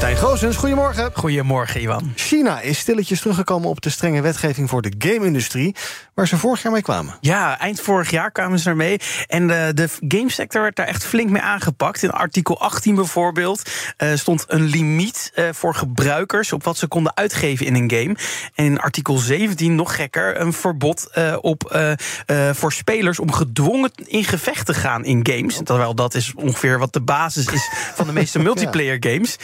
Stijn 0.00 0.16
Goosens, 0.16 0.56
goedemorgen. 0.56 1.10
Goedemorgen, 1.14 1.80
Iwan. 1.80 2.12
China 2.14 2.60
is 2.60 2.78
stilletjes 2.78 3.20
teruggekomen 3.20 3.68
op 3.68 3.80
de 3.80 3.90
strenge 3.90 4.20
wetgeving 4.20 4.68
voor 4.68 4.82
de 4.82 4.92
game-industrie, 4.98 5.74
waar 6.14 6.28
ze 6.28 6.36
vorig 6.36 6.62
jaar 6.62 6.72
mee 6.72 6.82
kwamen. 6.82 7.14
Ja, 7.20 7.58
eind 7.58 7.80
vorig 7.80 8.10
jaar 8.10 8.30
kwamen 8.30 8.58
ze 8.58 8.68
ermee. 8.68 9.00
En 9.26 9.46
de, 9.46 9.72
de 9.74 9.88
gamesector 10.08 10.62
werd 10.62 10.76
daar 10.76 10.86
echt 10.86 11.04
flink 11.04 11.30
mee 11.30 11.42
aangepakt. 11.42 12.02
In 12.02 12.10
artikel 12.10 12.60
18 12.60 12.94
bijvoorbeeld 12.94 13.70
uh, 13.98 14.14
stond 14.14 14.44
een 14.48 14.62
limiet 14.62 15.32
uh, 15.34 15.48
voor 15.52 15.74
gebruikers 15.74 16.52
op 16.52 16.64
wat 16.64 16.78
ze 16.78 16.86
konden 16.86 17.16
uitgeven 17.16 17.66
in 17.66 17.74
een 17.74 17.90
game. 17.90 18.16
En 18.54 18.64
in 18.64 18.80
artikel 18.80 19.16
17, 19.16 19.74
nog 19.74 19.96
gekker, 19.96 20.40
een 20.40 20.52
verbod 20.52 21.10
uh, 21.14 21.36
op, 21.40 21.80
voor 22.52 22.72
spelers 22.72 23.18
om 23.18 23.32
gedwongen 23.32 23.90
in 24.04 24.24
gevecht 24.24 24.66
te 24.66 24.74
gaan 24.74 25.04
in 25.04 25.26
games. 25.30 25.60
Terwijl 25.64 25.94
dat 25.94 26.14
is 26.14 26.34
ongeveer 26.34 26.78
wat 26.78 26.92
de 26.92 27.00
basis 27.00 27.46
is 27.46 27.68
van 27.94 28.06
de 28.06 28.12
meeste 28.12 28.38
multiplayer 28.48 28.96
games. 29.00 29.36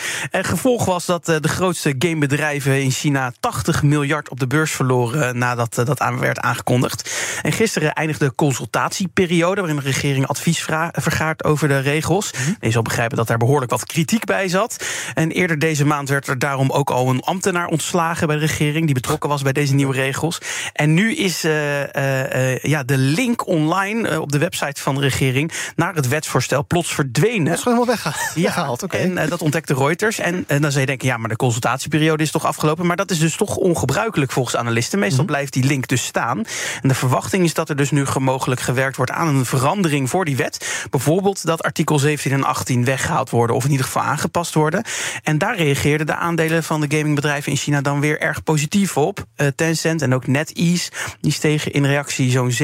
En 0.46 0.52
gevolg 0.52 0.84
was 0.84 1.06
dat 1.06 1.24
de 1.24 1.48
grootste 1.48 1.94
gamebedrijven 1.98 2.82
in 2.82 2.90
China 2.90 3.32
80 3.40 3.82
miljard 3.82 4.28
op 4.28 4.40
de 4.40 4.46
beurs 4.46 4.72
verloren 4.72 5.38
nadat 5.38 5.74
dat 5.74 6.00
aan 6.00 6.18
werd 6.18 6.38
aangekondigd. 6.38 7.10
En 7.42 7.52
gisteren 7.52 7.92
eindigde 7.92 8.24
de 8.24 8.34
consultatieperiode 8.34 9.60
waarin 9.60 9.78
de 9.78 9.82
regering 9.82 10.26
advies 10.26 10.66
vergaart 10.92 11.44
over 11.44 11.68
de 11.68 11.78
regels. 11.78 12.30
-hmm. 12.30 12.56
Je 12.60 12.70
zal 12.70 12.82
begrijpen 12.82 13.16
dat 13.16 13.26
daar 13.26 13.38
behoorlijk 13.38 13.70
wat 13.70 13.86
kritiek 13.86 14.24
bij 14.24 14.48
zat. 14.48 14.84
En 15.14 15.30
eerder 15.30 15.58
deze 15.58 15.84
maand 15.84 16.08
werd 16.08 16.26
er 16.26 16.38
daarom 16.38 16.70
ook 16.70 16.90
al 16.90 17.08
een 17.08 17.22
ambtenaar 17.22 17.66
ontslagen 17.66 18.26
bij 18.26 18.36
de 18.36 18.46
regering 18.46 18.84
die 18.84 18.94
betrokken 18.94 19.28
was 19.28 19.42
bij 19.42 19.52
deze 19.52 19.74
nieuwe 19.74 19.94
regels. 19.94 20.38
En 20.72 20.94
nu 20.94 21.14
is 21.14 21.44
uh, 21.44 21.80
uh, 21.80 22.58
ja, 22.58 22.82
de 22.82 22.98
link 22.98 23.46
online 23.46 24.20
op 24.20 24.32
de 24.32 24.38
website 24.38 24.82
van 24.82 24.94
de 24.94 25.00
regering 25.00 25.52
naar 25.76 25.94
het 25.94 26.08
wetsvoorstel 26.08 26.66
plots 26.66 26.94
verdwenen. 26.94 27.44
Dat 27.44 27.54
is 27.54 27.62
gewoon 27.62 27.78
helemaal 27.78 28.02
weggehaald. 28.02 28.34
Ja, 28.34 28.42
weggehaald, 28.42 28.82
okay. 28.82 29.00
en 29.00 29.28
dat 29.28 29.42
ontdekte 29.42 29.74
Reuters. 29.74 30.18
En, 30.18 30.35
en, 30.46 30.62
dan 30.62 30.70
zou 30.70 30.80
je 30.80 30.86
denken, 30.86 31.08
ja, 31.08 31.16
maar 31.16 31.28
de 31.28 31.36
consultatieperiode 31.36 32.22
is 32.22 32.30
toch 32.30 32.46
afgelopen. 32.46 32.86
Maar 32.86 32.96
dat 32.96 33.10
is 33.10 33.18
dus 33.18 33.36
toch 33.36 33.56
ongebruikelijk 33.56 34.32
volgens 34.32 34.56
analisten. 34.56 34.98
Meestal 34.98 35.20
mm 35.20 35.26
-hmm. 35.26 35.34
blijft 35.34 35.52
die 35.52 35.64
link 35.64 35.88
dus 35.88 36.04
staan. 36.04 36.44
En 36.82 36.88
de 36.88 36.94
verwachting 36.94 37.44
is 37.44 37.54
dat 37.54 37.68
er 37.68 37.76
dus 37.76 37.90
nu 37.90 38.04
mogelijk 38.18 38.60
gewerkt 38.60 38.96
wordt 38.96 39.10
aan 39.10 39.28
een 39.28 39.44
verandering 39.44 40.10
voor 40.10 40.24
die 40.24 40.36
wet. 40.36 40.86
Bijvoorbeeld 40.90 41.46
dat 41.46 41.62
artikel 41.62 41.98
17 41.98 42.32
en 42.32 42.44
18 42.44 42.84
weggehaald 42.84 43.30
worden, 43.30 43.56
of 43.56 43.64
in 43.64 43.70
ieder 43.70 43.86
geval 43.86 44.02
aangepast 44.02 44.54
worden. 44.54 44.84
En 45.22 45.38
daar 45.38 45.56
reageerden 45.56 46.06
de 46.06 46.14
aandelen 46.14 46.64
van 46.64 46.80
de 46.80 46.96
gamingbedrijven 46.96 47.52
in 47.52 47.58
China 47.58 47.80
dan 47.80 48.00
weer 48.00 48.20
erg 48.20 48.42
positief 48.42 48.96
op. 48.96 49.24
Uh, 49.36 49.46
Tencent 49.56 50.02
en 50.02 50.14
ook 50.14 50.26
NetEase, 50.26 50.90
die 51.20 51.32
stegen 51.32 51.72
in 51.72 51.84
reactie 51.84 52.30
zo'n 52.30 52.52
7% 52.52 52.56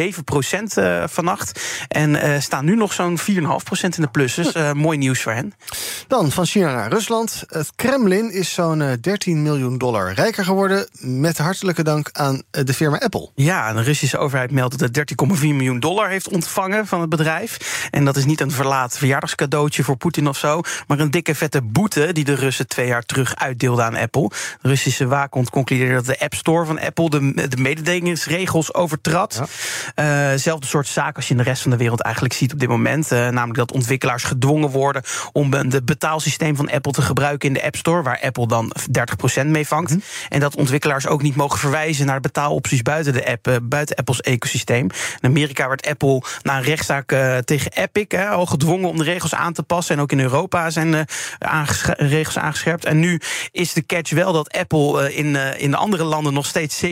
uh, 0.79 1.05
vannacht. 1.07 1.61
En 1.89 2.11
uh, 2.11 2.41
staan 2.41 2.65
nu 2.65 2.77
nog 2.77 2.93
zo'n 2.93 3.19
4,5% 3.19 3.25
in 3.81 3.91
de 3.91 4.09
plus. 4.13 4.35
Dus 4.35 4.53
mooi 4.73 4.99
nieuws 4.99 5.23
voor 5.23 5.33
hen. 5.33 5.55
Dan 6.09 6.31
van 6.31 6.47
China 6.47 6.75
naar 6.75 6.91
Rusland. 6.91 7.45
Het 7.63 7.73
Kremlin 7.77 8.33
is 8.33 8.55
zo'n 8.55 8.99
13 9.01 9.43
miljoen 9.43 9.79
dollar 9.79 10.13
rijker 10.13 10.45
geworden. 10.45 10.89
Met 11.01 11.39
hartelijke 11.39 11.83
dank 11.83 12.09
aan 12.13 12.43
de 12.51 12.75
firma 12.75 12.99
Apple. 12.99 13.31
Ja, 13.35 13.73
de 13.73 13.83
Russische 13.83 14.19
overheid 14.19 14.51
meldt 14.51 14.79
dat 14.79 14.97
het 14.97 15.15
13,4 15.41 15.41
miljoen 15.41 15.81
dollar 15.81 16.09
heeft 16.09 16.29
ontvangen 16.29 16.87
van 16.87 17.01
het 17.01 17.09
bedrijf. 17.09 17.89
En 17.91 18.05
dat 18.05 18.17
is 18.17 18.25
niet 18.25 18.41
een 18.41 18.51
verlaat 18.51 18.99
verjaardagscadeautje 18.99 19.85
voor 19.85 19.97
Poetin 19.97 20.29
of 20.29 20.37
zo, 20.37 20.61
maar 20.87 20.99
een 20.99 21.11
dikke 21.11 21.35
vette 21.35 21.63
boete 21.63 22.13
die 22.13 22.25
de 22.25 22.35
Russen 22.35 22.67
twee 22.67 22.87
jaar 22.87 23.03
terug 23.03 23.37
uitdeelden 23.37 23.85
aan 23.85 23.97
Apple. 23.97 24.29
De 24.61 24.69
Russische 24.69 25.07
waakhond 25.07 25.51
concludeerde 25.51 25.95
dat 25.95 26.07
de 26.07 26.21
App 26.21 26.35
Store 26.35 26.65
van 26.65 26.81
Apple 26.81 27.11
de, 27.11 27.49
de 27.49 27.57
mededingingsregels 27.57 28.75
overtrad. 28.75 29.43
Ja. 29.95 30.33
Uh, 30.33 30.39
zelfde 30.39 30.67
soort 30.67 30.89
zaak 30.89 31.17
als 31.17 31.25
je 31.25 31.31
in 31.31 31.37
de 31.37 31.43
rest 31.43 31.63
van 31.63 31.71
de 31.71 31.77
wereld 31.77 32.01
eigenlijk 32.01 32.35
ziet 32.35 32.53
op 32.53 32.59
dit 32.59 32.69
moment. 32.69 33.13
Uh, 33.13 33.19
namelijk 33.19 33.59
dat 33.59 33.73
ontwikkelaars 33.73 34.25
gedwongen 34.25 34.71
worden 34.71 35.03
om 35.33 35.53
het 35.53 35.85
betaalsysteem 35.85 36.57
van 36.57 36.71
Apple 36.71 36.93
te 36.93 37.03
gebruiken 37.03 37.51
in 37.53 37.59
de 37.59 37.67
App 37.67 37.77
Store, 37.77 38.03
waar 38.03 38.21
Apple 38.23 38.47
dan 38.47 38.73
30% 39.43 39.47
mee 39.47 39.67
vangt. 39.67 39.91
Mm. 39.91 40.03
En 40.29 40.41
dat 40.41 40.57
ontwikkelaars 40.57 41.07
ook 41.07 41.23
niet 41.23 41.37
mogen 41.37 41.59
verwijzen 41.59 42.07
naar 42.07 42.21
betaalopties 42.21 42.83
buiten 42.83 43.13
de 43.13 43.27
app, 43.27 43.49
uh, 43.49 43.57
buiten 43.63 43.97
Apples 43.97 44.21
ecosysteem. 44.21 44.91
In 45.21 45.29
Amerika 45.29 45.69
werd 45.69 45.87
Apple 45.87 46.23
na 46.43 46.57
een 46.57 46.63
rechtszaak 46.63 47.13
uh, 47.13 47.39
tegen 47.39 47.73
Epic 47.73 48.19
al 48.31 48.47
gedwongen 48.47 48.89
om 48.89 48.97
de 48.97 49.05
regels 49.05 49.35
aan 49.35 49.53
te 49.53 49.63
passen. 49.63 49.97
En 49.97 50.03
ook 50.03 50.13
in 50.13 50.21
Europa 50.21 50.71
zijn 50.71 50.93
uh, 50.93 51.01
regels 51.97 52.39
aangescherpt. 52.39 52.85
En 52.85 52.99
nu 52.99 53.21
is 53.51 53.73
de 53.73 53.87
catch 53.87 54.11
wel 54.11 54.33
dat 54.33 54.53
Apple 54.53 55.11
uh, 55.11 55.19
in, 55.19 55.37
in 55.59 55.75
andere 55.75 56.05
landen 56.05 56.33
nog 56.33 56.47
steeds 56.47 56.85
27% 56.85 56.89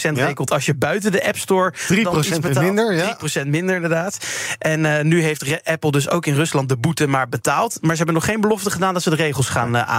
ja. 0.00 0.10
rekelt 0.12 0.50
als 0.50 0.66
je 0.66 0.74
buiten 0.74 1.12
de 1.12 1.26
App 1.26 1.36
Store 1.36 1.72
3% 1.74 2.58
minder. 2.58 2.94
Ja. 2.94 3.18
3% 3.42 3.46
minder, 3.46 3.74
inderdaad. 3.74 4.26
En 4.58 5.08
nu 5.08 5.22
heeft 5.22 5.64
Apple 5.64 5.90
dus 5.90 6.08
ook 6.08 6.26
in 6.26 6.34
Rusland 6.34 6.68
de 6.68 6.76
boete 6.76 7.06
maar 7.06 7.28
betaald. 7.28 7.78
Maar 7.80 7.90
ze 7.90 7.96
hebben 7.96 8.14
nog 8.14 8.24
geen 8.24 8.40
belofte 8.40 8.70
gedaan 8.70 8.94
dat 8.94 9.02
ze 9.02 9.10
de 9.10 9.16
regels 9.16 9.48
gaan 9.48 9.76
aanpassen. 9.76 9.93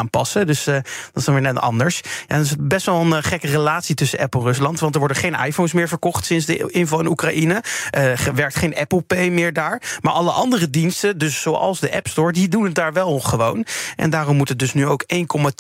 Dus 0.46 0.64
dat 0.64 0.84
is 1.14 1.24
dan 1.24 1.34
weer 1.34 1.44
net 1.44 1.60
anders. 1.60 2.02
Ja, 2.28 2.38
dat 2.38 2.46
is 2.46 2.56
best 2.60 2.86
wel 2.86 3.02
een 3.02 3.24
gekke 3.24 3.48
relatie 3.48 3.96
tussen 3.96 4.20
Apple 4.20 4.40
en 4.40 4.46
Rusland. 4.46 4.80
Want 4.80 4.94
er 4.94 5.00
worden 5.00 5.18
geen 5.18 5.34
iPhones 5.34 5.74
meer 5.74 5.88
verkocht 5.88 6.26
sinds 6.26 6.46
de 6.46 6.72
inval 6.72 7.00
in 7.00 7.08
Oekraïne. 7.08 7.64
Uh, 7.98 8.20
werkt 8.36 8.56
geen 8.56 8.76
Apple 8.76 9.02
Pay 9.02 9.30
meer 9.30 9.54
daar. 9.54 9.82
Maar 10.02 10.14
alle 10.14 10.32
andere 10.32 10.70
diensten, 10.70 11.18
dus 11.18 11.42
zoals 11.42 11.80
de 11.80 11.96
App 11.96 12.08
Store, 12.08 12.32
die 12.32 12.48
doen 12.48 12.64
het 12.64 12.76
daar 12.76 12.94
wel 12.94 13.20
gewoon. 13.20 13.66
En 13.96 14.10
daarom 14.10 14.38
moet 14.38 14.50
het 14.50 14.60
dus 14.60 14.74
nu 14.74 14.88
ook 14.88 15.04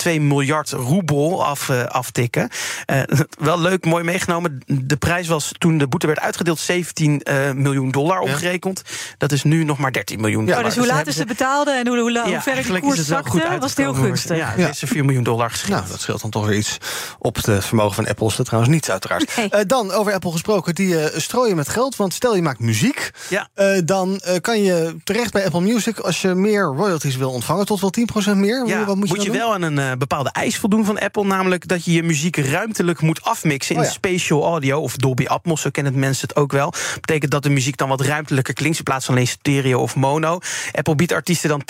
1,2 0.05 0.21
miljard 0.21 0.71
roebel 0.71 1.45
af, 1.45 1.69
uh, 1.69 1.83
aftikken. 1.83 2.49
Uh, 2.91 3.01
wel 3.39 3.59
leuk, 3.59 3.85
mooi 3.85 4.03
meegenomen. 4.03 4.61
De 4.65 4.97
prijs 4.97 5.27
was 5.27 5.51
toen 5.57 5.77
de 5.77 5.87
boete 5.87 6.07
werd 6.07 6.19
uitgedeeld 6.19 6.59
17 6.59 7.21
miljoen 7.55 7.91
dollar 7.91 8.19
omgerekend. 8.19 8.81
Ja. 8.85 9.15
Dat 9.17 9.31
is 9.31 9.43
nu 9.43 9.63
nog 9.63 9.77
maar 9.77 9.91
13 9.91 10.21
miljoen 10.21 10.45
dollar. 10.45 10.59
Ja, 10.59 10.65
dus 10.65 10.77
hoe 10.77 10.85
laat 10.85 11.07
is 11.07 11.15
ze 11.15 11.25
betaalde 11.25 11.71
en 11.71 11.87
hoe, 11.87 11.99
hoe, 11.99 12.19
hoe 12.19 12.29
ja, 12.29 12.41
ver 12.41 12.73
de 12.73 12.79
koers 12.79 13.05
zakte, 13.05 13.57
was 13.59 13.69
het 13.69 13.77
heel 13.79 13.93
gunstig. 14.17 14.37
Ja, 14.37 14.53
ja. 14.57 14.69
is 14.69 14.81
4 14.85 15.05
miljoen 15.05 15.23
dollar 15.23 15.49
geschikt. 15.49 15.73
Nou, 15.73 15.87
dat 15.89 16.01
scheelt 16.01 16.21
dan 16.21 16.29
toch 16.29 16.45
weer 16.45 16.57
iets 16.57 16.77
op 17.19 17.35
het 17.35 17.65
vermogen 17.65 17.95
van 17.95 18.07
Apple. 18.07 18.27
Is 18.27 18.35
dat 18.35 18.45
trouwens 18.45 18.73
niet, 18.73 18.91
uiteraard. 18.91 19.35
Nee. 19.35 19.65
dan 19.65 19.91
over 19.91 20.13
Apple 20.13 20.31
gesproken, 20.31 20.75
die 20.75 20.97
strooien 21.15 21.55
met 21.55 21.69
geld. 21.69 21.95
Want 21.95 22.13
stel 22.13 22.35
je 22.35 22.41
maakt 22.41 22.59
muziek, 22.59 23.11
ja. 23.29 23.47
uh, 23.55 23.81
dan 23.85 24.21
uh, 24.27 24.35
kan 24.41 24.61
je 24.61 24.95
terecht 25.03 25.31
bij 25.31 25.45
Apple 25.45 25.61
Music 25.61 25.99
als 25.99 26.21
je 26.21 26.33
meer 26.33 26.63
royalties 26.63 27.15
wil 27.15 27.31
ontvangen, 27.31 27.65
tot 27.65 27.81
wel 27.81 27.93
10% 28.33 28.37
meer. 28.37 28.67
Ja, 28.67 28.85
Wat 28.85 28.95
moet 28.95 29.07
je, 29.07 29.15
moet 29.15 29.23
je 29.23 29.31
wel 29.31 29.53
aan 29.53 29.61
een 29.61 29.77
uh, 29.77 29.91
bepaalde 29.97 30.29
eis 30.29 30.57
voldoen 30.57 30.85
van 30.85 30.99
Apple, 30.99 31.25
namelijk 31.25 31.67
dat 31.67 31.85
je 31.85 31.91
je 31.91 32.03
muziek 32.03 32.37
ruimtelijk 32.37 33.01
moet 33.01 33.23
afmixen 33.23 33.75
in 33.75 33.81
oh 33.81 33.87
ja. 33.87 33.93
spatial 33.93 34.43
audio 34.43 34.79
of 34.79 34.95
Dolby 34.95 35.25
Atmos, 35.25 35.61
zo 35.61 35.69
kennen 35.69 35.99
mensen 35.99 36.27
het 36.27 36.37
ook 36.37 36.51
wel. 36.51 36.73
Betekent 37.01 37.31
dat 37.31 37.43
de 37.43 37.49
muziek 37.49 37.77
dan 37.77 37.89
wat 37.89 38.01
ruimtelijker 38.01 38.53
klinkt 38.53 38.77
in 38.77 38.83
plaats 38.83 39.05
van 39.05 39.13
alleen 39.13 39.27
stereo 39.27 39.81
of 39.81 39.95
mono. 39.95 40.39
Apple 40.71 40.95
biedt 40.95 41.11
artiesten 41.11 41.49
dan 41.49 41.63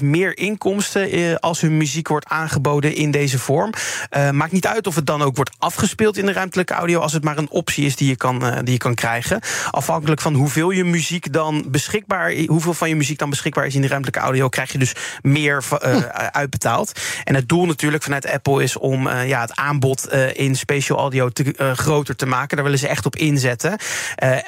10% 0.00 0.04
meer 0.04 0.36
inkomsten 0.36 1.40
als 1.40 1.60
hun 1.60 1.76
muziek 1.80 2.08
wordt 2.08 2.28
aangeboden 2.28 2.94
in 2.94 3.10
deze 3.10 3.38
vorm. 3.38 3.72
maakt 4.32 4.52
niet 4.52 4.66
uit 4.66 4.86
of 4.86 4.94
het 4.94 5.06
dan 5.06 5.22
ook 5.22 5.36
wordt 5.36 5.50
afgespeeld 5.58 6.16
in 6.16 6.26
de 6.26 6.32
ruimtelijke 6.32 6.72
audio, 6.74 7.00
als 7.00 7.12
het 7.12 7.24
maar 7.24 7.38
een 7.38 7.50
optie 7.50 7.84
is 7.84 7.96
die 7.96 8.08
je 8.08 8.16
kan, 8.16 8.38
die 8.64 8.72
je 8.72 8.78
kan 8.78 8.94
krijgen. 8.94 9.40
Afhankelijk 9.70 10.20
van 10.20 10.34
hoeveel 10.34 10.70
je 10.70 10.84
muziek 10.84 11.32
dan 11.32 11.64
beschikbaar, 11.68 12.32
hoeveel 12.46 12.74
van 12.74 12.88
je 12.88 12.96
muziek 12.96 13.18
dan 13.18 13.30
beschikbaar 13.30 13.66
is 13.66 13.74
in 13.74 13.80
de 13.80 13.88
ruimtelijke 13.88 14.20
audio, 14.20 14.48
krijg 14.48 14.72
je 14.72 14.78
dus 14.78 14.94
meer 15.22 15.64
uh, 15.84 15.96
uitbetaald. 16.42 17.00
En 17.24 17.34
het 17.34 17.48
doel 17.48 17.66
natuurlijk 17.66 18.02
vanuit 18.02 18.30
Apple 18.30 18.62
is 18.62 18.76
om 18.76 19.08
ja, 19.08 19.40
het 19.40 19.54
aanbod 19.54 20.08
in 20.32 20.56
spatial 20.56 20.98
audio 20.98 21.28
te, 21.28 21.72
groter 21.76 22.16
te 22.16 22.26
maken. 22.26 22.56
Daar 22.56 22.64
willen 22.64 22.80
ze 22.80 22.88
echt 22.88 23.06
op 23.06 23.16
inzetten. 23.16 23.78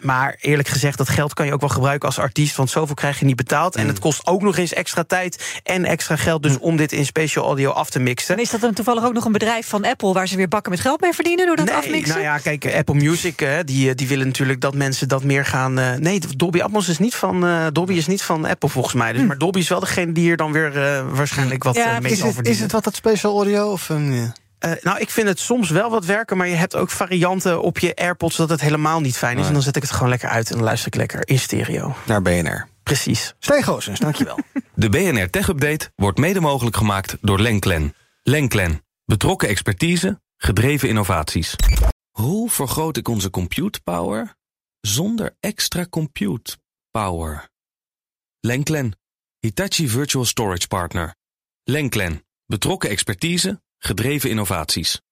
maar 0.01 0.37
eerlijk 0.41 0.69
gezegd, 0.69 0.99
dat 0.99 1.09
geld 1.09 1.35
kan 1.35 1.47
je 1.47 1.53
ook 1.53 1.61
wel 1.61 1.69
gebruiken 1.69 2.09
als 2.09 2.19
artiest, 2.19 2.57
want 2.57 2.71
zoveel 2.71 2.95
krijg 2.95 3.19
je 3.19 3.25
niet 3.25 3.37
betaald. 3.37 3.77
En 3.77 3.87
het 3.87 3.99
kost 3.99 4.27
ook 4.27 4.43
nog 4.43 4.57
eens 4.57 4.73
extra 4.73 5.03
tijd 5.03 5.61
en 5.63 5.85
extra 5.85 6.17
geld 6.17 6.43
dus 6.43 6.53
mm. 6.53 6.59
om 6.61 6.77
dit 6.77 6.93
in 6.93 7.07
spatial 7.07 7.22
audio 7.31 7.71
af 7.71 7.91
te 7.91 7.99
mixen. 7.99 8.35
En 8.35 8.43
is 8.43 8.51
dat 8.51 8.61
dan 8.61 8.73
toevallig 8.73 9.05
ook 9.05 9.13
nog 9.13 9.25
een 9.25 9.33
bedrijf 9.33 9.69
van 9.69 9.85
Apple 9.85 10.13
waar 10.13 10.29
ze 10.29 10.37
weer 10.37 10.49
bakken 10.49 10.71
met 10.71 10.81
geld 10.81 11.01
mee 11.01 11.13
verdienen 11.13 11.47
door 11.47 11.57
dat 11.57 11.67
nee, 11.67 11.75
afmixen? 11.75 12.09
Nou 12.09 12.23
ja, 12.23 12.39
kijk, 12.39 12.75
Apple 12.75 12.95
Music, 12.95 13.47
die, 13.65 13.95
die 13.95 14.09
willen 14.09 14.27
natuurlijk 14.27 14.61
dat 14.61 14.75
mensen 14.75 15.09
dat 15.09 15.25
meer 15.25 15.45
gaan. 15.45 15.79
Uh, 15.79 15.95
nee, 15.95 16.21
Dolby 16.37 16.61
Atmos 16.61 16.89
is 16.89 16.99
niet 16.99 17.15
van 17.15 17.45
uh, 17.45 17.67
Dolby 17.73 17.93
is 17.93 18.07
niet 18.07 18.23
van 18.23 18.45
Apple 18.45 18.69
volgens 18.69 18.95
mij. 18.95 19.13
Dus, 19.13 19.21
hm. 19.21 19.27
Maar 19.27 19.39
Dolby 19.39 19.59
is 19.59 19.69
wel 19.69 19.81
degene 19.81 20.13
die 20.13 20.31
er 20.31 20.37
dan 20.37 20.53
weer 20.53 20.77
uh, 20.77 21.03
waarschijnlijk 21.13 21.63
wat 21.63 21.77
ja, 21.77 22.01
mee 22.01 22.13
is 22.13 22.23
het, 22.23 22.47
is 22.49 22.61
het 22.61 22.73
wat 22.73 22.85
dat 22.85 22.95
special 22.95 23.35
audio 23.35 23.73
of 23.73 23.89
een? 23.89 24.33
Uh, 24.65 24.71
nou, 24.83 24.99
ik 24.99 25.11
vind 25.11 25.29
het 25.29 25.39
soms 25.39 25.71
wel 25.71 25.91
wat 25.91 26.05
werken, 26.05 26.37
maar 26.37 26.49
je 26.49 26.55
hebt 26.55 26.77
ook 26.77 26.91
varianten 26.91 27.63
op 27.63 27.79
je 27.79 27.95
AirPods 27.95 28.37
dat 28.37 28.49
het 28.49 28.61
helemaal 28.61 29.01
niet 29.01 29.17
fijn 29.17 29.39
is. 29.39 29.47
En 29.47 29.53
dan 29.53 29.63
zet 29.63 29.77
ik 29.77 29.83
het 29.83 29.91
gewoon 29.91 30.09
lekker 30.09 30.29
uit 30.29 30.51
en 30.51 30.57
dan 30.57 30.65
luister 30.65 30.87
ik 30.87 30.95
lekker 30.95 31.21
in 31.25 31.39
stereo. 31.39 31.95
Naar 32.07 32.23
BNR. 32.23 32.72
Precies. 32.83 33.35
Stijn 33.39 33.63
Goosens, 33.63 34.01
dankjewel. 34.01 34.39
De 34.75 34.89
BNR 34.89 35.31
Tech 35.31 35.49
Update 35.49 35.93
wordt 35.97 36.19
mede 36.19 36.41
mogelijk 36.41 36.77
gemaakt 36.77 37.17
door 37.21 37.41
Lenklen. 37.41 37.95
Lenklen. 38.23 38.85
Betrokken 39.05 39.49
expertise, 39.49 40.21
gedreven 40.37 40.89
innovaties. 40.89 41.57
Hoe 42.11 42.51
vergroot 42.51 42.97
ik 42.97 43.09
onze 43.09 43.31
compute 43.31 43.81
power 43.81 44.37
zonder 44.81 45.37
extra 45.41 45.87
compute 45.87 46.57
power? 46.91 47.51
Lenklen, 48.41 48.99
Hitachi 49.39 49.89
Virtual 49.89 50.25
Storage 50.25 50.67
Partner. 50.67 51.15
Lenklen, 51.65 52.25
Betrokken 52.47 52.91
expertise, 52.91 53.63
gedreven 53.79 54.31
innovaties. 54.31 55.03